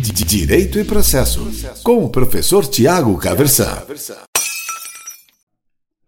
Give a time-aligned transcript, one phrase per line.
[0.00, 1.50] Direito e Processo,
[1.82, 3.82] com o professor Tiago Caversan.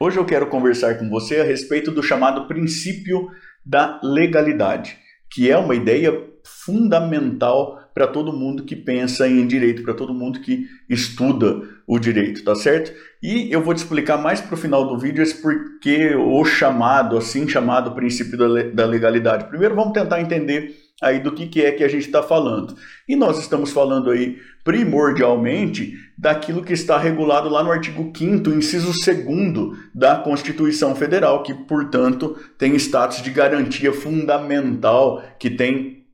[0.00, 3.28] Hoje eu quero conversar com você a respeito do chamado princípio
[3.64, 4.96] da legalidade,
[5.30, 6.18] que é uma ideia
[6.64, 12.42] fundamental para todo mundo que pensa em direito, para todo mundo que estuda o direito,
[12.42, 12.90] tá certo?
[13.22, 17.18] E eu vou te explicar mais para o final do vídeo esse porquê o chamado,
[17.18, 18.38] assim chamado princípio
[18.72, 19.48] da legalidade.
[19.48, 22.76] Primeiro vamos tentar entender aí do que, que é que a gente está falando.
[23.08, 28.92] E nós estamos falando aí primordialmente daquilo que está regulado lá no artigo 5 inciso
[28.92, 36.04] 2 da Constituição Federal, que, portanto, tem status de garantia fundamental, que tem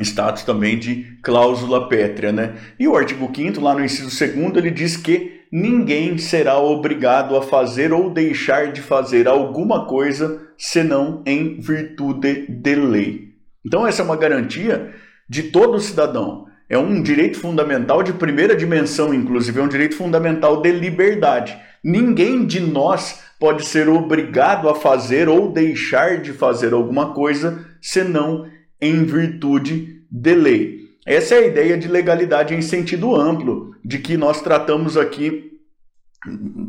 [0.00, 2.56] status também de cláusula pétrea, né?
[2.78, 7.42] E o artigo 5 lá no inciso 2 ele diz que ninguém será obrigado a
[7.42, 13.27] fazer ou deixar de fazer alguma coisa senão em virtude de lei.
[13.68, 14.94] Então, essa é uma garantia
[15.28, 16.46] de todo cidadão.
[16.70, 21.54] É um direito fundamental de primeira dimensão, inclusive, é um direito fundamental de liberdade.
[21.84, 28.46] Ninguém de nós pode ser obrigado a fazer ou deixar de fazer alguma coisa senão
[28.80, 30.78] em virtude de lei.
[31.06, 35.52] Essa é a ideia de legalidade em sentido amplo, de que nós tratamos aqui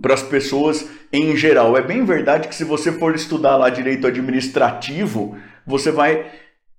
[0.02, 1.78] para as pessoas em geral.
[1.78, 6.26] É bem verdade que se você for estudar lá direito administrativo, você vai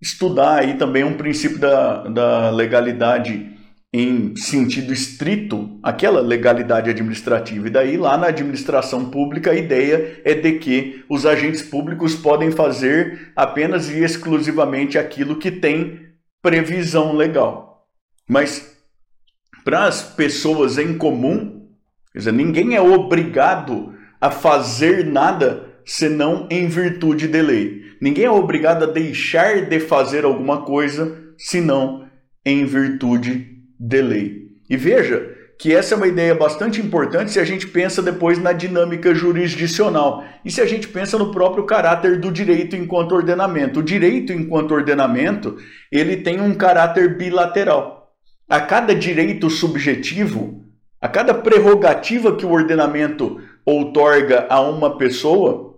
[0.00, 3.58] estudar aí também um princípio da, da legalidade
[3.92, 7.66] em sentido estrito, aquela legalidade administrativa.
[7.66, 12.52] E daí, lá na administração pública, a ideia é de que os agentes públicos podem
[12.52, 16.08] fazer apenas e exclusivamente aquilo que tem
[16.40, 17.88] previsão legal.
[18.28, 18.76] Mas
[19.64, 21.68] para as pessoas em comum,
[22.12, 27.82] quer dizer, ninguém é obrigado a fazer nada senão em virtude de lei.
[28.00, 32.06] Ninguém é obrigado a deixar de fazer alguma coisa senão
[32.44, 34.48] em virtude de lei.
[34.68, 38.50] E veja que essa é uma ideia bastante importante se a gente pensa depois na
[38.50, 43.80] dinâmica jurisdicional e se a gente pensa no próprio caráter do direito enquanto ordenamento.
[43.80, 45.58] O direito enquanto ordenamento,
[45.92, 48.10] ele tem um caráter bilateral.
[48.48, 50.64] A cada direito subjetivo,
[50.98, 55.69] a cada prerrogativa que o ordenamento outorga a uma pessoa,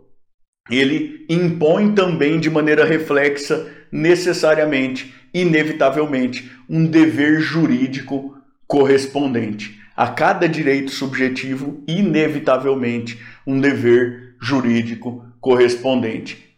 [0.71, 8.37] ele impõe também de maneira reflexa, necessariamente, inevitavelmente, um dever jurídico
[8.67, 9.81] correspondente.
[9.97, 16.57] A cada direito subjetivo, inevitavelmente, um dever jurídico correspondente.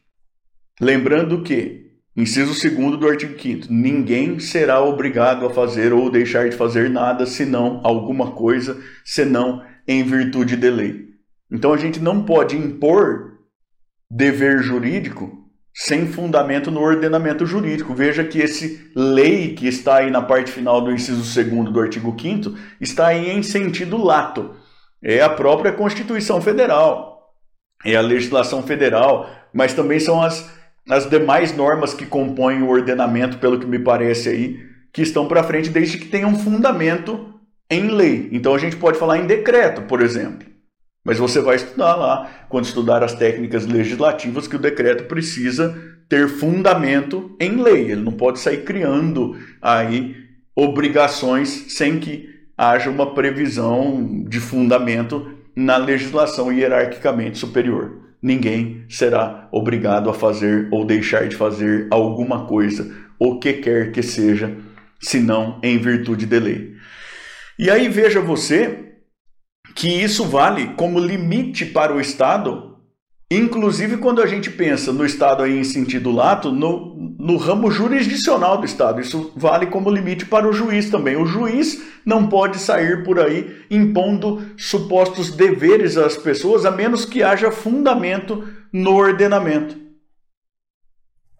[0.80, 6.56] Lembrando que, inciso 2 do artigo 5, ninguém será obrigado a fazer ou deixar de
[6.56, 11.08] fazer nada senão alguma coisa, senão em virtude de lei.
[11.50, 13.33] Então a gente não pode impor
[14.14, 15.42] dever jurídico
[15.74, 17.92] sem fundamento no ordenamento jurídico.
[17.94, 22.14] Veja que esse lei que está aí na parte final do inciso 2 do artigo
[22.16, 24.54] 5 está aí em sentido lato.
[25.02, 27.34] É a própria Constituição Federal,
[27.84, 30.48] é a legislação federal, mas também são as,
[30.88, 34.60] as demais normas que compõem o ordenamento, pelo que me parece aí,
[34.92, 37.34] que estão para frente desde que tenham fundamento
[37.68, 38.28] em lei.
[38.32, 40.53] Então a gente pode falar em decreto, por exemplo.
[41.04, 45.76] Mas você vai estudar lá, quando estudar as técnicas legislativas, que o decreto precisa
[46.08, 47.90] ter fundamento em lei.
[47.90, 50.16] Ele não pode sair criando aí
[50.56, 58.04] obrigações sem que haja uma previsão de fundamento na legislação hierarquicamente superior.
[58.22, 64.02] Ninguém será obrigado a fazer ou deixar de fazer alguma coisa, o que quer que
[64.02, 64.56] seja,
[64.98, 66.74] senão em virtude de lei.
[67.58, 68.93] E aí veja você
[69.74, 72.76] que isso vale como limite para o Estado,
[73.30, 78.58] inclusive quando a gente pensa no Estado aí em sentido lato, no, no ramo jurisdicional
[78.58, 79.00] do Estado.
[79.00, 81.16] Isso vale como limite para o juiz também.
[81.16, 87.22] O juiz não pode sair por aí impondo supostos deveres às pessoas, a menos que
[87.22, 89.84] haja fundamento no ordenamento.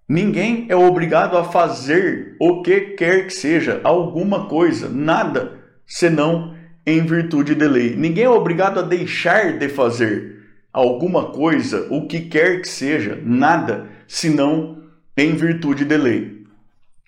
[0.09, 6.54] Ninguém é obrigado a fazer o que quer que seja, alguma coisa, nada, senão
[6.87, 7.95] em virtude de lei.
[7.97, 10.43] Ninguém é obrigado a deixar de fazer
[10.73, 14.83] alguma coisa, o que quer que seja, nada, senão
[15.17, 16.45] em virtude de lei.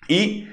[0.09, 0.47] E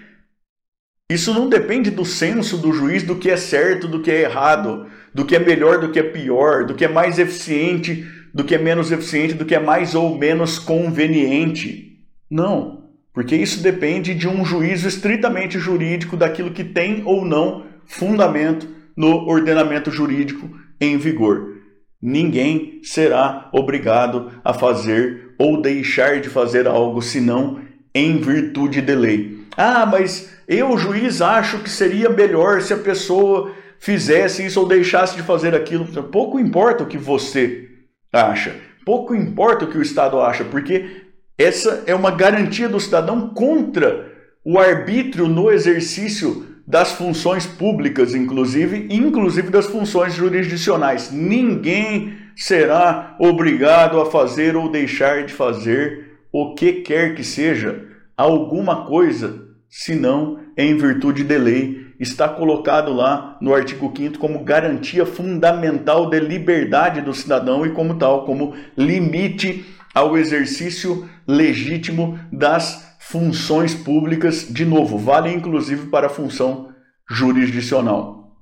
[1.11, 4.87] isso não depende do senso do juiz do que é certo, do que é errado,
[5.15, 8.55] do que é melhor, do que é pior, do que é mais eficiente, do que
[8.55, 12.00] é menos eficiente, do que é mais ou menos conveniente.
[12.29, 18.74] Não, porque isso depende de um juízo estritamente jurídico daquilo que tem ou não fundamento
[18.96, 20.50] no ordenamento jurídico
[20.81, 21.55] em vigor.
[22.00, 27.61] Ninguém será obrigado a fazer ou deixar de fazer algo senão
[27.94, 29.38] em virtude de lei.
[29.56, 35.17] Ah, mas eu, juiz, acho que seria melhor se a pessoa fizesse isso ou deixasse
[35.17, 35.87] de fazer aquilo.
[36.05, 37.69] Pouco importa o que você
[38.12, 38.55] acha,
[38.85, 41.02] pouco importa o que o Estado acha, porque
[41.38, 44.12] essa é uma garantia do cidadão contra
[44.44, 51.11] o arbítrio no exercício das funções públicas, inclusive, inclusive das funções jurisdicionais.
[51.11, 57.84] Ninguém será obrigado a fazer ou deixar de fazer o que quer que seja
[58.16, 61.84] alguma coisa, senão em virtude de lei.
[62.00, 67.94] Está colocado lá no artigo 5 como garantia fundamental de liberdade do cidadão e como
[67.94, 69.64] tal, como limite
[69.94, 76.74] ao exercício legítimo das funções públicas, de novo, vale inclusive para a função
[77.08, 78.34] jurisdicional.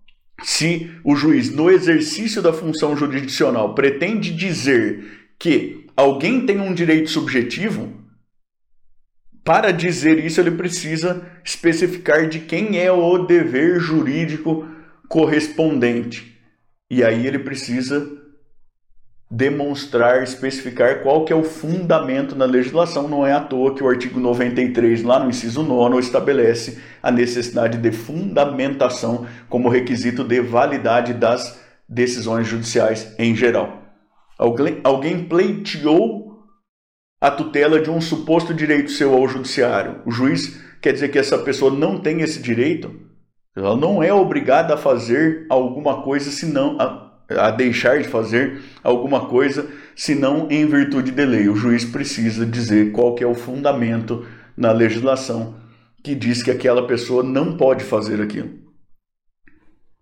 [0.42, 7.10] Se o juiz, no exercício da função jurisdicional, pretende dizer que alguém tem um direito
[7.10, 7.92] subjetivo,
[9.44, 14.68] para dizer isso ele precisa especificar de quem é o dever jurídico
[15.08, 16.38] correspondente.
[16.88, 18.21] E aí ele precisa
[19.34, 23.08] demonstrar, especificar qual que é o fundamento na legislação.
[23.08, 27.78] Não é à toa que o artigo 93, lá no inciso 9, estabelece a necessidade
[27.78, 31.58] de fundamentação como requisito de validade das
[31.88, 33.80] decisões judiciais em geral.
[34.38, 36.42] Alguém, pleiteou
[37.18, 40.02] a tutela de um suposto direito seu ao judiciário.
[40.04, 42.94] O juiz quer dizer que essa pessoa não tem esse direito?
[43.56, 47.11] Ela não é obrigada a fazer alguma coisa senão a
[47.50, 51.48] deixar de fazer alguma coisa, senão em virtude de lei.
[51.48, 54.26] O juiz precisa dizer qual que é o fundamento
[54.56, 55.62] na legislação
[56.02, 58.50] que diz que aquela pessoa não pode fazer aquilo.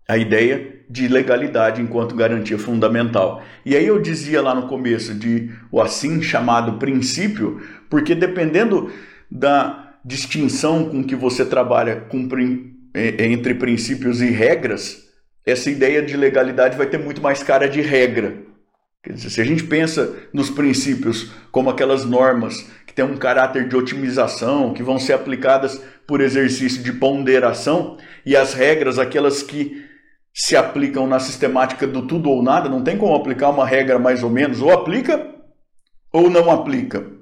[0.08, 3.42] A ideia de legalidade enquanto garantia fundamental.
[3.64, 8.90] E aí eu dizia lá no começo de o assim chamado princípio, porque dependendo
[9.30, 12.26] da distinção com que você trabalha com,
[12.92, 15.09] é, entre princípios e regras,
[15.50, 18.36] essa ideia de legalidade vai ter muito mais cara de regra.
[19.02, 23.66] Quer dizer, se a gente pensa nos princípios como aquelas normas que têm um caráter
[23.66, 29.86] de otimização, que vão ser aplicadas por exercício de ponderação, e as regras, aquelas que
[30.34, 34.22] se aplicam na sistemática do tudo ou nada, não tem como aplicar uma regra mais
[34.22, 35.34] ou menos, ou aplica
[36.12, 37.19] ou não aplica.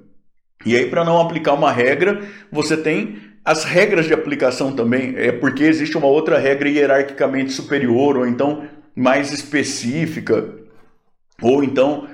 [0.65, 2.21] E aí, para não aplicar uma regra,
[2.51, 8.17] você tem as regras de aplicação também, é porque existe uma outra regra hierarquicamente superior,
[8.17, 10.53] ou então mais específica,
[11.41, 12.07] ou então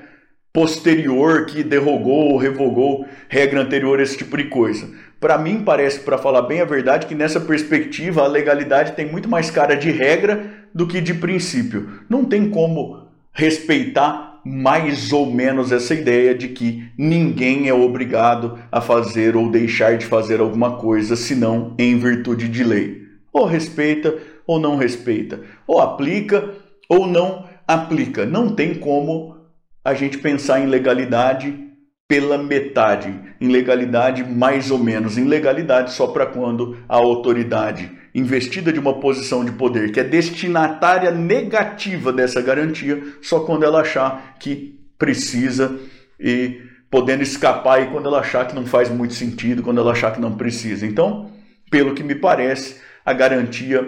[0.54, 4.90] posterior que derrogou ou revogou regra anterior, esse tipo de coisa.
[5.20, 9.28] Para mim, parece, para falar bem a verdade, que nessa perspectiva a legalidade tem muito
[9.28, 12.00] mais cara de regra do que de princípio.
[12.08, 18.80] Não tem como respeitar mais ou menos essa ideia de que ninguém é obrigado a
[18.80, 23.02] fazer ou deixar de fazer alguma coisa senão em virtude de lei.
[23.34, 24.16] Ou respeita
[24.46, 26.54] ou não respeita, ou aplica
[26.88, 28.24] ou não aplica.
[28.26, 29.36] Não tem como
[29.84, 31.66] a gente pensar em legalidade
[32.08, 38.72] pela metade, em legalidade mais ou menos, em legalidade só para quando a autoridade investida
[38.72, 44.38] de uma posição de poder que é destinatária negativa dessa garantia, só quando ela achar
[44.40, 45.78] que precisa
[46.18, 50.14] e podendo escapar e quando ela achar que não faz muito sentido, quando ela achar
[50.14, 50.88] que não precisa.
[50.88, 51.30] Então,
[51.70, 53.86] pelo que me parece, a garantia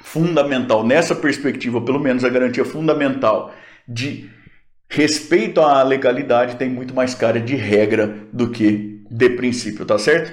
[0.00, 3.54] fundamental nessa perspectiva, pelo menos a garantia fundamental
[3.86, 4.30] de
[4.88, 10.32] respeito à legalidade tem muito mais cara de regra do que de princípio, tá certo?